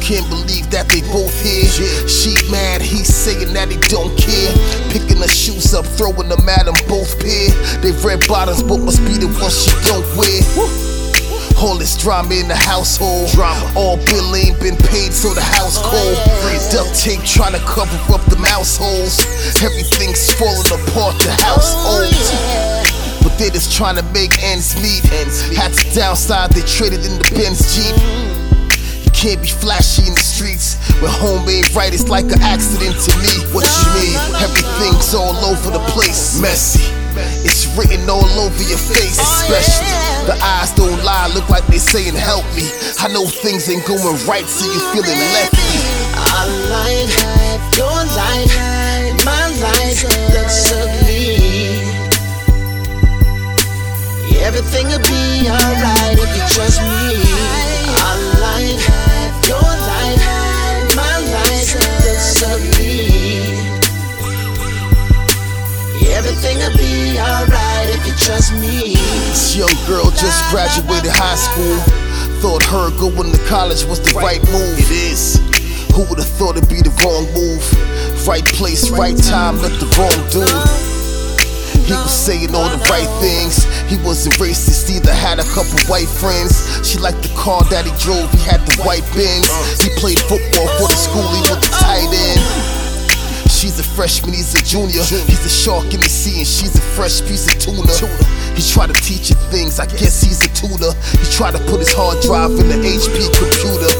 [0.00, 1.68] can't believe that they both here.
[2.08, 4.48] She mad, he's saying that he don't care.
[4.88, 7.52] Picking her shoes up, throwing them at them both pair.
[7.84, 10.40] They red bottoms, but must be the ones she don't wear.
[11.60, 13.28] All this drama in the household.
[13.36, 13.60] Drama.
[13.76, 16.16] All bill ain't been paid, so the house oh, cold.
[16.72, 19.20] Duct tape trying to cover up the mouse holes.
[19.60, 23.20] Everything's falling apart, the house oh, old.
[23.20, 25.04] But they just trying to make ends meet.
[25.52, 27.92] Had to downside, they traded in the Benz Jeep.
[27.92, 28.47] Mm.
[29.18, 30.78] Can't be flashy in the streets.
[31.02, 33.34] When home ain't right, it's like an accident to me.
[33.50, 34.14] What you mean?
[34.38, 36.38] Everything's all over the place.
[36.40, 36.86] Messy.
[37.42, 39.90] It's written all over your face, oh, especially
[40.30, 42.70] the eyes don't lie, look like they saying help me.
[43.02, 45.66] I know things ain't going right, so you feeling lefty.
[46.14, 47.10] Our life,
[47.74, 48.54] your life,
[49.26, 51.42] my life looks ugly.
[54.46, 56.97] Everything'll be alright if you trust me.
[66.38, 68.94] Everything'll be alright if you trust me.
[69.26, 71.74] This young girl just graduated high school.
[72.38, 74.78] Thought her going to college was the right move.
[74.78, 75.42] It is.
[75.98, 77.66] Who would have thought it'd be the wrong move?
[78.22, 80.46] Right place, right time, not the wrong dude.
[81.88, 83.64] He was saying all the right things.
[83.88, 86.68] He wasn't racist either, had a couple white friends.
[86.86, 89.48] She liked the car that he drove, he had the white Benz.
[89.80, 92.27] He played football for the school, he was the tight end.
[93.98, 95.02] Freshman, he's a junior.
[95.02, 97.82] He's a shark in the sea, and she's a fresh piece of tuna.
[98.54, 100.94] He tried to teach her things, I guess he's a tutor.
[101.18, 103.90] He tried to put his hard drive in the HP computer.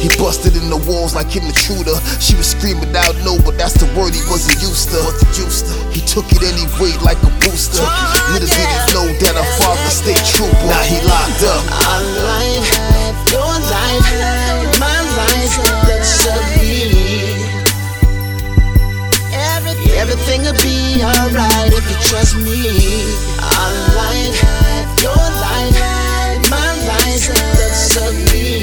[0.00, 2.00] He busted in the walls like an intruder.
[2.24, 5.00] She was screaming out no, but that's the word he wasn't used to.
[5.92, 7.84] He took it anyway like a booster.
[8.32, 10.56] Little did he know that her father stayed trooper.
[10.72, 11.68] Now he locked up.
[19.98, 23.02] Everything'll be alright if you trust me.
[23.42, 24.38] Our life,
[25.02, 25.10] your
[25.42, 25.74] life,
[26.48, 27.26] my life
[27.58, 28.62] looks ugly.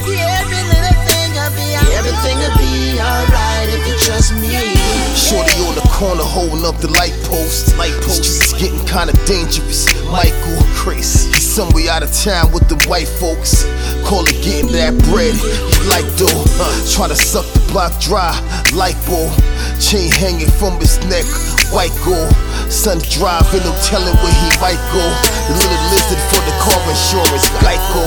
[0.00, 2.00] Every little thing'll be alright.
[2.00, 4.74] Everything'll be alright if you trust me.
[5.14, 7.76] Shorty on the corner holding up the light post.
[7.76, 8.24] Light post.
[8.24, 9.86] Streets getting kinda dangerous.
[10.10, 13.64] Michael, Chris, he's somewhere out of town with the white folks.
[14.08, 15.34] Call it getting that bread.
[15.34, 18.32] He like though, uh, trying to suck the block dry.
[18.72, 19.32] Light bulb,
[19.80, 21.24] chain hanging from his neck.
[21.72, 22.30] White gold,
[22.70, 25.04] sun driving, no telling where he might go.
[25.48, 28.04] The little lizard for the car insurance, Geico.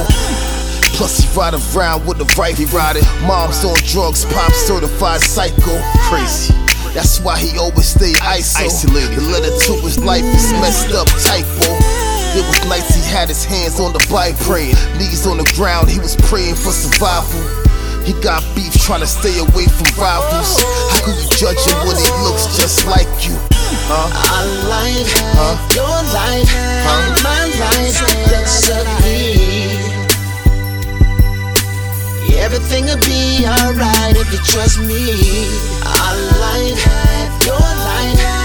[0.97, 2.65] Plus he ride around with a rifle.
[2.65, 3.05] He ride it.
[3.27, 5.77] Mom's on drugs, pop certified psycho.
[6.09, 6.53] Crazy.
[6.93, 8.65] That's why he always stay iso.
[8.65, 9.19] isolated.
[9.19, 11.69] The letter to his life is messed up typo.
[12.33, 14.75] It was nice he had his hands on the Bible, praying.
[14.97, 17.66] Knees on the ground, he was praying for survival.
[18.07, 20.55] He got beef trying to stay away from rivals.
[20.95, 23.35] How could you judge him when he looks just like you?
[23.91, 24.07] Huh?
[24.07, 25.59] Our life, Huh?
[25.75, 26.47] your life,
[27.19, 27.99] my life
[28.31, 29.35] looks ugly.
[32.39, 35.03] Everything'll be alright if you trust me.
[35.83, 36.79] Our life,
[37.43, 38.36] your life,